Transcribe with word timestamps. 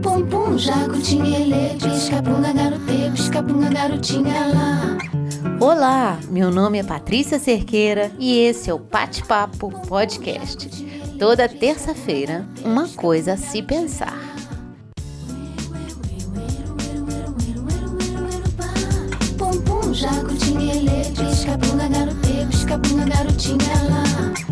Pum 0.00 0.24
pum, 0.26 0.56
jacutinha, 0.56 1.40
ele, 1.40 1.76
pisca-punga, 1.80 2.52
garote, 2.52 3.10
pisca-punga, 3.10 3.68
garotinha 3.70 4.46
lá. 4.46 4.98
Olá, 5.58 6.20
meu 6.30 6.52
nome 6.52 6.78
é 6.78 6.84
Patrícia 6.84 7.40
Cerqueira 7.40 8.12
e 8.16 8.38
esse 8.38 8.70
é 8.70 8.74
o 8.74 8.78
Pate 8.78 9.24
Papo 9.24 9.72
Podcast. 9.88 10.68
Toda 11.18 11.48
terça-feira, 11.48 12.46
uma 12.64 12.86
coisa 12.86 13.36
se 13.36 13.60
pensar. 13.60 14.20
Pum 19.36 19.60
pum, 19.62 19.92
jacutinha, 19.92 20.74
ele, 20.76 21.10
pisca-punga, 21.16 21.88
garote, 21.88 22.46
pisca-punga, 22.48 23.04
garotinha 23.04 23.74
lá. 23.90 24.51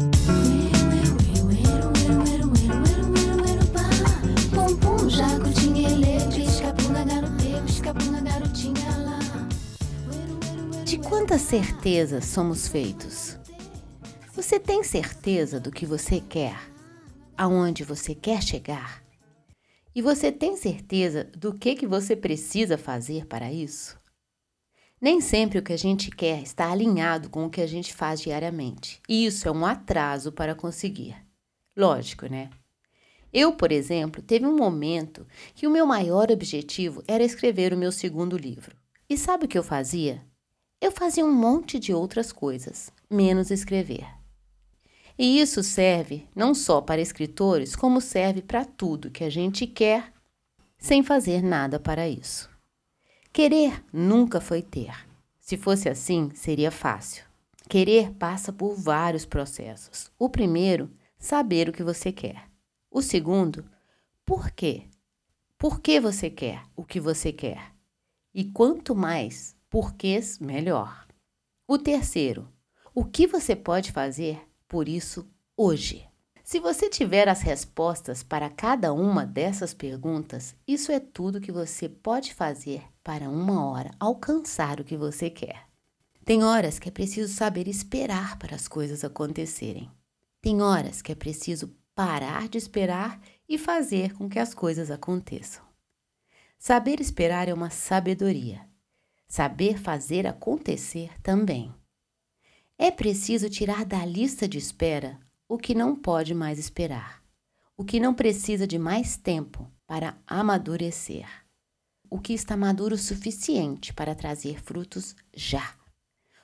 Quantas 11.31 11.47
certezas 11.47 12.25
somos 12.25 12.67
feitos? 12.67 13.39
Você 14.35 14.59
tem 14.59 14.83
certeza 14.83 15.61
do 15.61 15.71
que 15.71 15.87
você 15.87 16.21
quer? 16.21 16.59
Aonde 17.39 17.85
você 17.85 18.17
quer 18.17 18.43
chegar? 18.43 19.01
E 19.95 20.03
você 20.03 20.33
tem 20.33 20.57
certeza 20.57 21.23
do 21.23 21.55
que, 21.55 21.77
que 21.77 21.87
você 21.87 22.17
precisa 22.17 22.77
fazer 22.77 23.27
para 23.27 23.53
isso? 23.53 23.97
Nem 25.01 25.21
sempre 25.21 25.61
o 25.61 25.63
que 25.63 25.73
a 25.73 25.79
gente 25.79 26.11
quer 26.11 26.43
está 26.43 26.69
alinhado 26.69 27.31
com 27.31 27.47
o 27.47 27.51
que 27.51 27.61
a 27.61 27.67
gente 27.69 27.95
faz 27.95 28.21
diariamente. 28.21 29.01
E 29.09 29.25
isso 29.25 29.47
é 29.47 29.53
um 29.53 29.65
atraso 29.65 30.33
para 30.33 30.57
conseguir. 30.57 31.15
Lógico, 31.77 32.27
né? 32.27 32.51
Eu, 33.33 33.53
por 33.53 33.71
exemplo, 33.71 34.21
teve 34.21 34.47
um 34.47 34.57
momento 34.57 35.25
que 35.55 35.69
o 35.69 35.71
meu 35.71 35.87
maior 35.87 36.29
objetivo 36.33 37.05
era 37.07 37.23
escrever 37.23 37.73
o 37.73 37.79
meu 37.79 37.93
segundo 37.93 38.37
livro. 38.37 38.75
E 39.09 39.17
sabe 39.17 39.45
o 39.45 39.49
que 39.49 39.57
eu 39.57 39.63
fazia? 39.63 40.29
Eu 40.81 40.91
fazia 40.91 41.25
um 41.25 41.33
monte 41.33 41.79
de 41.79 41.93
outras 41.93 42.33
coisas, 42.33 42.91
menos 43.11 43.51
escrever. 43.51 44.07
E 45.19 45.39
isso 45.39 45.63
serve 45.63 46.27
não 46.35 46.55
só 46.55 46.81
para 46.81 47.03
escritores, 47.03 47.77
como 47.77 48.01
serve 48.01 48.41
para 48.41 48.65
tudo 48.65 49.11
que 49.11 49.23
a 49.23 49.29
gente 49.29 49.67
quer 49.67 50.11
sem 50.79 51.03
fazer 51.03 51.43
nada 51.43 51.79
para 51.79 52.09
isso. 52.09 52.49
Querer 53.31 53.85
nunca 53.93 54.41
foi 54.41 54.63
ter. 54.63 55.07
Se 55.39 55.59
fosse 55.59 55.89
assim, 55.91 56.31
seria 56.35 56.71
fácil. 56.71 57.25
Querer 57.69 58.13
passa 58.15 58.51
por 58.51 58.75
vários 58.75 59.27
processos. 59.27 60.11
O 60.19 60.31
primeiro, 60.31 60.91
saber 61.19 61.69
o 61.69 61.73
que 61.73 61.83
você 61.83 62.11
quer. 62.11 62.49
O 62.91 63.03
segundo, 63.03 63.65
por 64.25 64.51
quê? 64.51 64.85
Por 65.59 65.81
que 65.81 66.01
você 66.01 66.31
quer 66.31 66.63
o 66.75 66.83
que 66.83 66.99
você 66.99 67.31
quer? 67.31 67.75
E 68.33 68.45
quanto 68.47 68.95
mais 68.95 69.55
porquês, 69.71 70.39
melhor. 70.39 71.07
O 71.67 71.79
terceiro, 71.79 72.49
o 72.93 73.05
que 73.05 73.27
você 73.27 73.55
pode 73.55 73.93
fazer 73.93 74.43
por 74.67 74.89
isso 74.89 75.31
hoje? 75.57 76.05
Se 76.43 76.59
você 76.59 76.91
tiver 76.91 77.29
as 77.29 77.43
respostas 77.43 78.25
para 78.25 78.51
cada 78.51 78.93
uma 78.93 79.25
dessas 79.25 79.73
perguntas, 79.73 80.57
isso 80.67 80.91
é 80.91 80.99
tudo 80.99 81.41
que 81.41 81.53
você 81.53 81.89
pode 81.89 82.35
fazer 82.35 82.83
para 83.05 83.31
uma 83.31 83.65
hora 83.65 83.93
alcançar 84.01 84.81
o 84.81 84.85
que 84.85 84.97
você 84.97 85.31
quer. 85.31 85.69
Tem 86.25 86.43
horas 86.43 86.81
que 86.81 86.89
é 86.89 86.93
preciso 86.93 87.33
saber 87.33 87.69
esperar 87.69 88.37
para 88.37 88.57
as 88.57 88.67
coisas 88.67 89.05
acontecerem. 89.05 89.89
Tem 90.43 90.61
horas 90.61 91.01
que 91.01 91.13
é 91.13 91.15
preciso 91.15 91.73
parar 91.95 92.49
de 92.49 92.59
esperar 92.59 93.21
e 93.49 93.57
fazer 93.57 94.15
com 94.15 94.29
que 94.29 94.39
as 94.41 94.53
coisas 94.53 94.91
aconteçam. 94.91 95.63
Saber 96.59 97.01
esperar 97.01 97.49
é 97.49 97.55
uma 97.55 97.71
sabedoria. 97.71 98.70
Saber 99.31 99.79
fazer 99.79 100.27
acontecer 100.27 101.13
também. 101.23 101.73
É 102.77 102.91
preciso 102.91 103.49
tirar 103.49 103.85
da 103.85 104.05
lista 104.05 104.49
de 104.49 104.59
espera 104.59 105.21
o 105.49 105.57
que 105.57 105.73
não 105.73 105.95
pode 105.95 106.35
mais 106.35 106.59
esperar, 106.59 107.23
o 107.77 107.85
que 107.85 108.01
não 108.01 108.13
precisa 108.13 108.67
de 108.67 108.77
mais 108.77 109.17
tempo 109.17 109.71
para 109.87 110.19
amadurecer, 110.27 111.29
o 112.11 112.19
que 112.19 112.33
está 112.33 112.57
maduro 112.57 112.97
o 112.97 112.99
suficiente 112.99 113.95
para 113.95 114.17
trazer 114.17 114.61
frutos 114.61 115.15
já, 115.33 115.77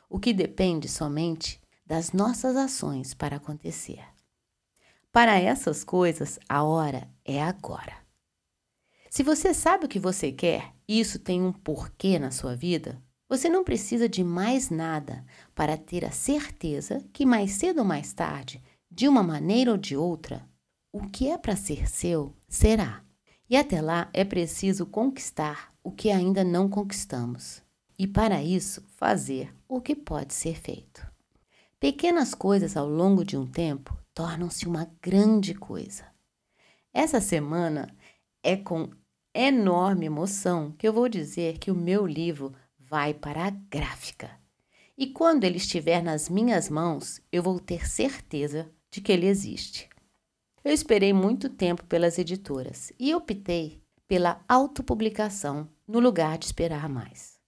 o 0.08 0.20
que 0.20 0.32
depende 0.32 0.88
somente 0.88 1.60
das 1.84 2.12
nossas 2.12 2.54
ações 2.54 3.14
para 3.14 3.38
acontecer. 3.38 4.04
Para 5.10 5.40
essas 5.40 5.82
coisas, 5.82 6.38
a 6.48 6.62
hora 6.62 7.10
é 7.24 7.42
agora. 7.42 7.96
Se 9.10 9.24
você 9.24 9.52
sabe 9.52 9.86
o 9.86 9.88
que 9.88 9.98
você 9.98 10.30
quer 10.30 10.75
isso 10.88 11.18
tem 11.18 11.42
um 11.42 11.52
porquê 11.52 12.18
na 12.18 12.30
sua 12.30 12.54
vida, 12.54 13.02
você 13.28 13.48
não 13.48 13.64
precisa 13.64 14.08
de 14.08 14.22
mais 14.22 14.70
nada 14.70 15.24
para 15.54 15.76
ter 15.76 16.04
a 16.04 16.12
certeza 16.12 17.04
que 17.12 17.26
mais 17.26 17.52
cedo 17.52 17.78
ou 17.78 17.84
mais 17.84 18.12
tarde, 18.12 18.62
de 18.90 19.08
uma 19.08 19.22
maneira 19.22 19.72
ou 19.72 19.76
de 19.76 19.96
outra, 19.96 20.48
o 20.92 21.00
que 21.00 21.28
é 21.28 21.36
para 21.36 21.56
ser 21.56 21.88
seu 21.90 22.34
será. 22.48 23.02
E 23.50 23.56
até 23.56 23.80
lá 23.80 24.08
é 24.12 24.24
preciso 24.24 24.86
conquistar 24.86 25.72
o 25.82 25.90
que 25.90 26.10
ainda 26.10 26.42
não 26.42 26.68
conquistamos. 26.68 27.62
E 27.98 28.06
para 28.06 28.42
isso, 28.42 28.82
fazer 28.96 29.54
o 29.68 29.80
que 29.80 29.94
pode 29.94 30.34
ser 30.34 30.56
feito. 30.56 31.06
Pequenas 31.78 32.34
coisas 32.34 32.76
ao 32.76 32.88
longo 32.88 33.24
de 33.24 33.36
um 33.36 33.46
tempo 33.46 33.96
tornam-se 34.14 34.66
uma 34.66 34.90
grande 35.02 35.54
coisa. 35.54 36.04
Essa 36.92 37.20
semana 37.20 37.94
é 38.42 38.56
com 38.56 38.90
enorme 39.38 40.06
emoção 40.06 40.72
que 40.72 40.86
eu 40.86 40.92
vou 40.92 41.08
dizer 41.08 41.58
que 41.58 41.70
o 41.70 41.74
meu 41.74 42.06
livro 42.06 42.54
vai 42.78 43.12
para 43.12 43.46
a 43.46 43.50
gráfica. 43.50 44.30
E 44.96 45.06
quando 45.06 45.44
ele 45.44 45.58
estiver 45.58 46.02
nas 46.02 46.28
minhas 46.28 46.70
mãos, 46.70 47.20
eu 47.30 47.42
vou 47.42 47.60
ter 47.60 47.88
certeza 47.88 48.70
de 48.90 49.00
que 49.00 49.12
ele 49.12 49.26
existe. 49.26 49.88
Eu 50.64 50.72
esperei 50.72 51.12
muito 51.12 51.48
tempo 51.48 51.84
pelas 51.84 52.18
editoras 52.18 52.92
e 52.98 53.14
optei 53.14 53.80
pela 54.08 54.40
autopublicação 54.48 55.68
no 55.86 56.00
lugar 56.00 56.38
de 56.38 56.46
esperar 56.46 56.88
mais. 56.88 57.38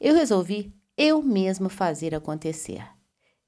Eu 0.00 0.14
resolvi 0.14 0.72
eu 0.96 1.22
mesma 1.22 1.68
fazer 1.68 2.14
acontecer. 2.14 2.86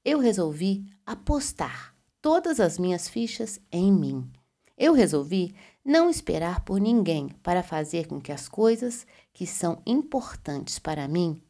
Eu 0.03 0.19
resolvi 0.19 0.85
apostar 1.05 1.95
todas 2.21 2.59
as 2.59 2.79
minhas 2.79 3.07
fichas 3.07 3.61
em 3.71 3.91
mim. 3.91 4.29
Eu 4.77 4.93
resolvi 4.93 5.55
não 5.83 6.09
esperar 6.09 6.65
por 6.65 6.79
ninguém 6.79 7.29
para 7.41 7.63
fazer 7.63 8.07
com 8.07 8.19
que 8.19 8.31
as 8.31 8.49
coisas 8.49 9.05
que 9.33 9.47
são 9.47 9.81
importantes 9.85 10.79
para 10.79 11.07
mim 11.07 11.41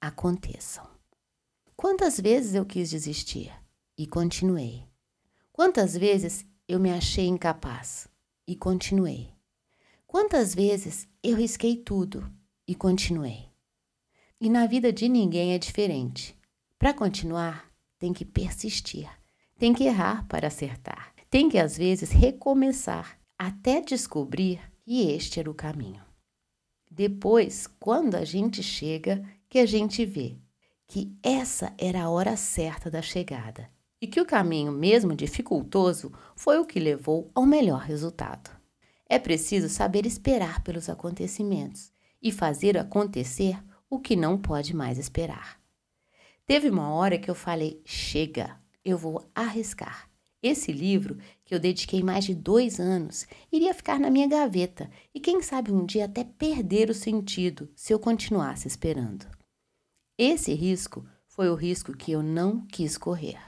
aconteçam. 0.00 0.86
Quantas 1.76 2.20
vezes 2.20 2.54
eu 2.54 2.64
quis 2.64 2.90
desistir 2.90 3.52
e 3.96 4.06
continuei? 4.06 4.84
Quantas 5.52 5.96
vezes 5.96 6.46
eu 6.68 6.78
me 6.78 6.90
achei 6.90 7.26
incapaz 7.26 8.06
e 8.46 8.54
continuei? 8.54 9.32
Quantas 10.06 10.54
vezes 10.54 11.08
eu 11.22 11.36
risquei 11.36 11.76
tudo 11.76 12.30
e 12.66 12.74
continuei? 12.74 13.48
E 14.40 14.48
na 14.48 14.66
vida 14.66 14.92
de 14.92 15.08
ninguém 15.08 15.52
é 15.54 15.58
diferente. 15.58 16.36
Para 16.78 16.94
continuar, 16.94 17.70
tem 17.98 18.12
que 18.12 18.24
persistir, 18.24 19.08
tem 19.58 19.74
que 19.74 19.84
errar 19.84 20.26
para 20.26 20.48
acertar, 20.48 21.14
tem 21.30 21.48
que 21.48 21.58
às 21.58 21.78
vezes 21.78 22.10
recomeçar 22.10 23.18
até 23.38 23.80
descobrir 23.80 24.60
que 24.84 25.08
este 25.08 25.38
era 25.38 25.50
o 25.50 25.54
caminho. 25.54 26.02
Depois, 26.90 27.68
quando 27.78 28.16
a 28.16 28.24
gente 28.24 28.62
chega, 28.62 29.24
que 29.48 29.60
a 29.60 29.64
gente 29.64 30.04
vê 30.04 30.36
que 30.88 31.16
essa 31.22 31.72
era 31.78 32.02
a 32.02 32.10
hora 32.10 32.36
certa 32.36 32.90
da 32.90 33.00
chegada 33.00 33.70
e 34.00 34.08
que 34.08 34.20
o 34.20 34.26
caminho, 34.26 34.72
mesmo 34.72 35.14
dificultoso, 35.14 36.12
foi 36.34 36.58
o 36.58 36.66
que 36.66 36.80
levou 36.80 37.30
ao 37.32 37.46
melhor 37.46 37.82
resultado. 37.82 38.50
É 39.08 39.16
preciso 39.16 39.68
saber 39.68 40.04
esperar 40.04 40.64
pelos 40.64 40.88
acontecimentos 40.88 41.92
e 42.20 42.32
fazer 42.32 42.76
acontecer 42.76 43.56
o 43.88 44.00
que 44.00 44.16
não 44.16 44.36
pode 44.36 44.74
mais 44.74 44.98
esperar. 44.98 45.60
Teve 46.44 46.68
uma 46.68 46.92
hora 46.92 47.18
que 47.18 47.30
eu 47.30 47.34
falei: 47.36 47.80
chega, 47.84 48.58
eu 48.84 48.98
vou 48.98 49.24
arriscar. 49.32 50.09
Esse 50.42 50.72
livro, 50.72 51.18
que 51.44 51.54
eu 51.54 51.60
dediquei 51.60 52.02
mais 52.02 52.24
de 52.24 52.34
dois 52.34 52.80
anos, 52.80 53.26
iria 53.52 53.74
ficar 53.74 54.00
na 54.00 54.10
minha 54.10 54.26
gaveta 54.26 54.90
e, 55.14 55.20
quem 55.20 55.42
sabe, 55.42 55.70
um 55.70 55.84
dia 55.84 56.06
até 56.06 56.24
perder 56.24 56.88
o 56.88 56.94
sentido 56.94 57.70
se 57.76 57.92
eu 57.92 57.98
continuasse 57.98 58.66
esperando. 58.66 59.26
Esse 60.16 60.54
risco 60.54 61.06
foi 61.28 61.50
o 61.50 61.54
risco 61.54 61.94
que 61.94 62.12
eu 62.12 62.22
não 62.22 62.66
quis 62.66 62.96
correr. 62.96 63.38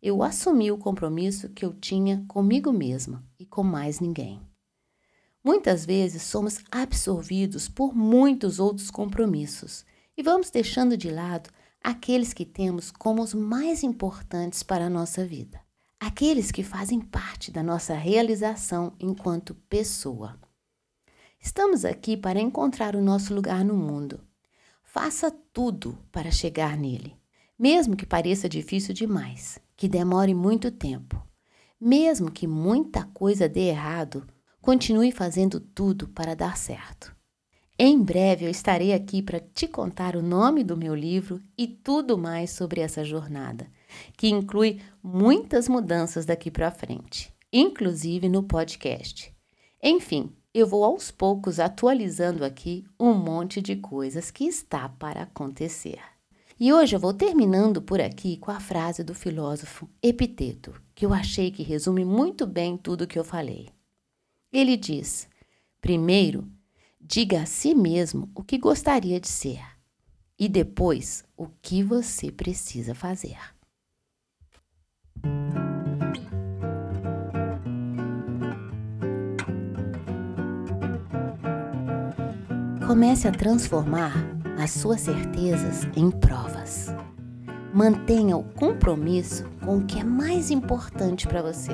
Eu 0.00 0.22
assumi 0.22 0.72
o 0.72 0.78
compromisso 0.78 1.50
que 1.50 1.64
eu 1.64 1.74
tinha 1.74 2.24
comigo 2.26 2.72
mesma 2.72 3.22
e 3.38 3.44
com 3.44 3.62
mais 3.62 4.00
ninguém. 4.00 4.40
Muitas 5.44 5.84
vezes 5.84 6.22
somos 6.22 6.62
absorvidos 6.70 7.68
por 7.68 7.94
muitos 7.94 8.58
outros 8.58 8.90
compromissos 8.90 9.84
e 10.16 10.22
vamos 10.22 10.50
deixando 10.50 10.96
de 10.96 11.10
lado 11.10 11.50
aqueles 11.82 12.32
que 12.32 12.46
temos 12.46 12.90
como 12.90 13.22
os 13.22 13.34
mais 13.34 13.82
importantes 13.82 14.62
para 14.62 14.86
a 14.86 14.90
nossa 14.90 15.24
vida. 15.24 15.60
Aqueles 16.00 16.50
que 16.50 16.64
fazem 16.64 16.98
parte 16.98 17.52
da 17.52 17.62
nossa 17.62 17.92
realização 17.94 18.94
enquanto 18.98 19.54
pessoa. 19.68 20.40
Estamos 21.38 21.84
aqui 21.84 22.16
para 22.16 22.40
encontrar 22.40 22.96
o 22.96 23.02
nosso 23.02 23.34
lugar 23.34 23.62
no 23.62 23.74
mundo. 23.74 24.20
Faça 24.82 25.30
tudo 25.52 25.98
para 26.10 26.30
chegar 26.30 26.76
nele, 26.76 27.16
mesmo 27.58 27.96
que 27.96 28.06
pareça 28.06 28.48
difícil 28.48 28.94
demais, 28.94 29.58
que 29.76 29.86
demore 29.86 30.34
muito 30.34 30.70
tempo. 30.70 31.22
Mesmo 31.78 32.30
que 32.30 32.46
muita 32.46 33.04
coisa 33.04 33.48
dê 33.48 33.68
errado, 33.68 34.26
continue 34.60 35.12
fazendo 35.12 35.60
tudo 35.60 36.08
para 36.08 36.34
dar 36.34 36.56
certo. 36.56 37.14
Em 37.82 37.98
breve 37.98 38.44
eu 38.44 38.50
estarei 38.50 38.92
aqui 38.92 39.22
para 39.22 39.40
te 39.40 39.66
contar 39.66 40.14
o 40.14 40.20
nome 40.20 40.62
do 40.62 40.76
meu 40.76 40.94
livro 40.94 41.40
e 41.56 41.66
tudo 41.66 42.18
mais 42.18 42.50
sobre 42.50 42.82
essa 42.82 43.02
jornada, 43.02 43.66
que 44.18 44.28
inclui 44.28 44.82
muitas 45.02 45.66
mudanças 45.66 46.26
daqui 46.26 46.50
para 46.50 46.70
frente, 46.70 47.32
inclusive 47.50 48.28
no 48.28 48.42
podcast. 48.42 49.34
Enfim, 49.82 50.30
eu 50.52 50.66
vou 50.66 50.84
aos 50.84 51.10
poucos 51.10 51.58
atualizando 51.58 52.44
aqui 52.44 52.84
um 53.00 53.14
monte 53.14 53.62
de 53.62 53.76
coisas 53.76 54.30
que 54.30 54.44
está 54.44 54.86
para 54.86 55.22
acontecer. 55.22 56.00
E 56.60 56.74
hoje 56.74 56.96
eu 56.96 57.00
vou 57.00 57.14
terminando 57.14 57.80
por 57.80 57.98
aqui 57.98 58.36
com 58.36 58.50
a 58.50 58.60
frase 58.60 59.02
do 59.02 59.14
filósofo 59.14 59.88
Epiteto, 60.02 60.78
que 60.94 61.06
eu 61.06 61.14
achei 61.14 61.50
que 61.50 61.62
resume 61.62 62.04
muito 62.04 62.46
bem 62.46 62.76
tudo 62.76 63.04
o 63.04 63.06
que 63.06 63.18
eu 63.18 63.24
falei. 63.24 63.70
Ele 64.52 64.76
diz: 64.76 65.26
primeiro, 65.80 66.46
diga 67.00 67.42
a 67.42 67.46
si 67.46 67.74
mesmo 67.74 68.30
o 68.34 68.44
que 68.44 68.58
gostaria 68.58 69.18
de 69.18 69.28
ser 69.28 69.60
e 70.38 70.48
depois 70.48 71.24
o 71.36 71.48
que 71.60 71.82
você 71.82 72.30
precisa 72.30 72.94
fazer. 72.94 73.38
Comece 82.86 83.28
a 83.28 83.32
transformar 83.32 84.12
as 84.58 84.72
suas 84.72 85.00
certezas 85.02 85.84
em 85.96 86.10
provas. 86.10 86.88
Mantenha 87.72 88.36
o 88.36 88.42
compromisso 88.42 89.44
com 89.64 89.78
o 89.78 89.86
que 89.86 90.00
é 90.00 90.04
mais 90.04 90.50
importante 90.50 91.28
para 91.28 91.40
você. 91.40 91.72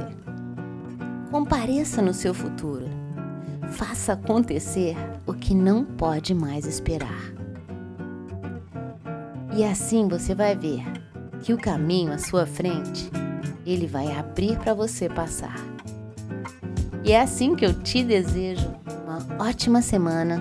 Compareça 1.31 2.03
no 2.03 2.13
seu 2.13 2.35
futuro. 2.35 2.96
Faça 3.73 4.15
acontecer 4.15 4.97
o 5.27 5.35
que 5.35 5.55
não 5.55 5.85
pode 5.85 6.35
mais 6.35 6.67
esperar. 6.67 7.35
E 9.55 9.65
assim 9.65 10.09
você 10.09 10.35
vai 10.35 10.57
ver 10.57 10.85
que 11.43 11.53
o 11.53 11.59
caminho 11.59 12.13
à 12.13 12.19
sua 12.19 12.47
frente, 12.47 13.11
ele 13.65 13.87
vai 13.87 14.13
abrir 14.13 14.59
para 14.59 14.75
você 14.75 15.09
passar. 15.09 15.57
E 17.05 17.13
é 17.13 17.21
assim 17.21 17.55
que 17.55 17.65
eu 17.65 17.73
te 17.83 18.03
desejo 18.03 18.75
uma 19.05 19.45
ótima 19.45 19.81
semana 19.81 20.41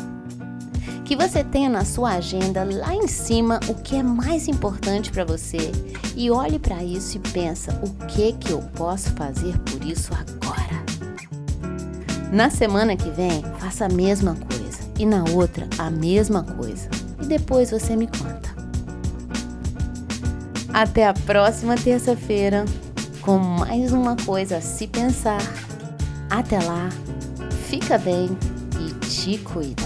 que 1.06 1.16
você 1.16 1.44
tenha 1.44 1.70
na 1.70 1.86
sua 1.86 2.14
agenda 2.14 2.64
lá 2.64 2.94
em 2.94 3.08
cima 3.08 3.60
o 3.70 3.76
que 3.76 3.96
é 3.96 4.02
mais 4.02 4.48
importante 4.48 5.12
para 5.12 5.24
você 5.24 5.72
e 6.16 6.32
olhe 6.32 6.58
para 6.58 6.84
isso 6.84 7.18
e 7.18 7.20
pensa 7.20 7.80
o 7.84 8.06
que 8.08 8.34
que 8.34 8.52
eu 8.52 8.62
posso 8.76 9.12
fazer 9.12 9.56
por 9.60 9.86
isso 9.86 10.12
agora. 10.14 10.65
Na 12.36 12.50
semana 12.50 12.98
que 12.98 13.10
vem, 13.12 13.42
faça 13.60 13.86
a 13.86 13.88
mesma 13.88 14.36
coisa 14.36 14.80
e 15.00 15.06
na 15.06 15.24
outra 15.34 15.70
a 15.78 15.90
mesma 15.90 16.44
coisa 16.44 16.90
e 17.22 17.28
depois 17.28 17.72
você 17.72 17.96
me 17.96 18.08
conta. 18.08 18.54
Até 20.74 21.08
a 21.08 21.14
próxima 21.14 21.78
terça-feira 21.78 22.66
com 23.22 23.38
mais 23.38 23.94
uma 23.94 24.18
coisa 24.18 24.58
a 24.58 24.62
se 24.62 24.86
pensar. 24.86 25.40
Até 26.30 26.60
lá, 26.60 26.90
fica 27.70 27.98
bem 27.98 28.38
e 28.82 29.06
te 29.06 29.38
cuida. 29.38 29.85